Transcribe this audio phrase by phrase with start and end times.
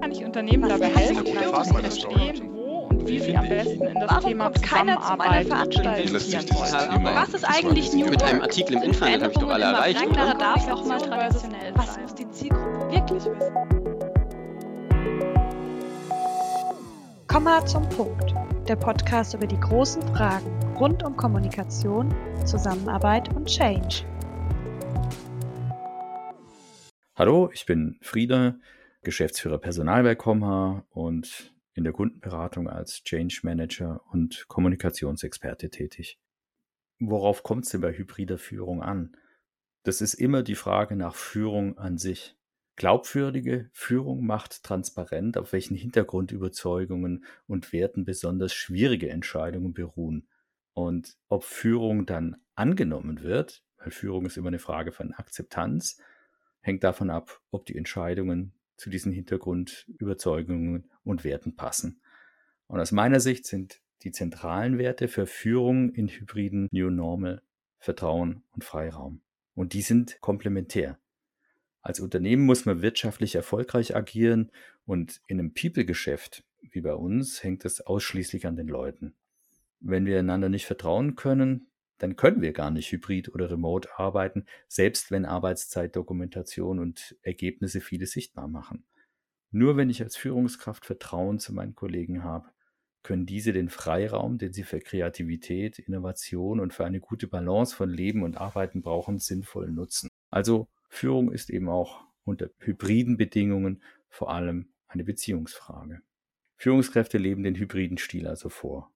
[0.00, 4.10] Kann ich Unternehmen dabei helfen, zu verstehen, wo und wie sie am besten in das
[4.10, 5.98] Warum Thema kommt keiner zu meiner Zusammenarbeit?
[5.98, 6.90] Wie investieren wollen?
[6.90, 10.06] Thema Was ist eigentlich New mit einem Artikel im Internet habe ich doch alle erreicht,
[10.06, 10.34] oder?
[10.34, 13.54] darf auch mal traditionell Was muss die Zielgruppe wirklich wissen?
[17.28, 18.34] Komma zum Punkt.
[18.68, 20.46] Der Podcast über die großen Fragen
[20.78, 24.04] rund um Kommunikation, Zusammenarbeit und Change.
[27.16, 28.54] Hallo, ich bin Frieda,
[29.04, 36.18] Geschäftsführer Personal bei Comha und in der Kundenberatung als Change Manager und Kommunikationsexperte tätig.
[36.98, 39.16] Worauf kommt es denn bei hybrider Führung an?
[39.82, 42.36] Das ist immer die Frage nach Führung an sich.
[42.76, 50.28] Glaubwürdige Führung macht transparent, auf welchen Hintergrundüberzeugungen und Werten besonders schwierige Entscheidungen beruhen.
[50.72, 56.00] Und ob Führung dann angenommen wird, weil Führung ist immer eine Frage von Akzeptanz,
[56.60, 62.00] hängt davon ab, ob die Entscheidungen zu diesen Hintergrundüberzeugungen und Werten passen.
[62.66, 67.42] Und aus meiner Sicht sind die zentralen Werte für Führung in hybriden New Normal
[67.78, 69.20] Vertrauen und Freiraum.
[69.54, 70.98] Und die sind komplementär.
[71.82, 74.50] Als Unternehmen muss man wirtschaftlich erfolgreich agieren
[74.86, 79.14] und in einem People-Geschäft wie bei uns hängt es ausschließlich an den Leuten.
[79.80, 84.46] Wenn wir einander nicht vertrauen können, dann können wir gar nicht hybrid oder remote arbeiten,
[84.68, 88.84] selbst wenn Arbeitszeitdokumentation und Ergebnisse viele sichtbar machen.
[89.50, 92.48] Nur wenn ich als Führungskraft Vertrauen zu meinen Kollegen habe,
[93.04, 97.90] können diese den Freiraum, den sie für Kreativität, Innovation und für eine gute Balance von
[97.90, 100.08] Leben und Arbeiten brauchen, sinnvoll nutzen.
[100.30, 106.00] Also Führung ist eben auch unter hybriden Bedingungen vor allem eine Beziehungsfrage.
[106.56, 108.93] Führungskräfte leben den hybriden Stil also vor.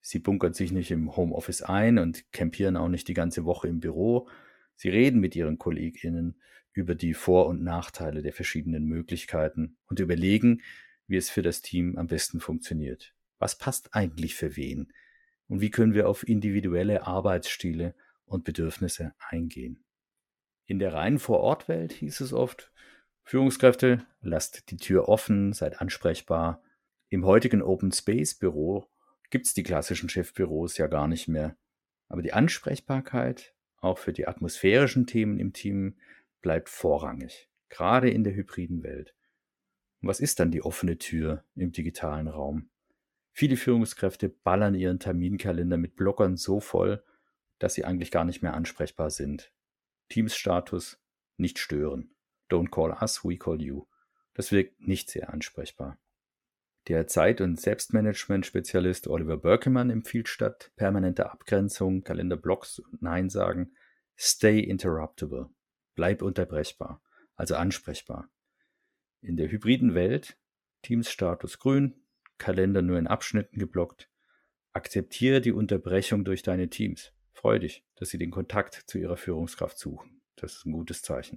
[0.00, 3.80] Sie bunkern sich nicht im Homeoffice ein und campieren auch nicht die ganze Woche im
[3.80, 4.28] Büro.
[4.74, 6.40] Sie reden mit ihren KollegInnen
[6.72, 10.62] über die Vor- und Nachteile der verschiedenen Möglichkeiten und überlegen,
[11.06, 13.14] wie es für das Team am besten funktioniert.
[13.38, 14.92] Was passt eigentlich für wen?
[15.48, 17.94] Und wie können wir auf individuelle Arbeitsstile
[18.24, 19.84] und Bedürfnisse eingehen?
[20.66, 22.70] In der reinen Vorortwelt hieß es oft,
[23.24, 26.62] Führungskräfte, lasst die Tür offen, seid ansprechbar.
[27.08, 28.88] Im heutigen Open Space Büro
[29.30, 31.56] gibt es die klassischen Chefbüros ja gar nicht mehr.
[32.08, 35.96] Aber die Ansprechbarkeit, auch für die atmosphärischen Themen im Team,
[36.42, 39.14] bleibt vorrangig, gerade in der hybriden Welt.
[40.02, 42.70] Und was ist dann die offene Tür im digitalen Raum?
[43.32, 47.04] Viele Führungskräfte ballern ihren Terminkalender mit Blockern so voll,
[47.58, 49.52] dass sie eigentlich gar nicht mehr ansprechbar sind.
[50.08, 51.00] Teams-Status
[51.36, 52.14] nicht stören.
[52.50, 53.86] Don't call us, we call you.
[54.34, 55.98] Das wirkt nicht sehr ansprechbar.
[56.90, 63.76] Der Zeit- und Selbstmanagement-Spezialist Oliver Berkemann empfiehlt statt permanenter Abgrenzung, Kalenderblocks und Nein sagen,
[64.18, 65.50] stay interruptible.
[65.94, 67.00] Bleib unterbrechbar,
[67.36, 68.28] also ansprechbar.
[69.20, 70.36] In der hybriden Welt,
[70.82, 71.94] Teams-Status grün,
[72.38, 74.10] Kalender nur in Abschnitten geblockt,
[74.72, 77.12] akzeptiere die Unterbrechung durch deine Teams.
[77.34, 80.22] Freu dich, dass sie den Kontakt zu ihrer Führungskraft suchen.
[80.34, 81.36] Das ist ein gutes Zeichen.